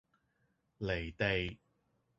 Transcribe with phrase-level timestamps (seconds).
[0.79, 1.59] 離地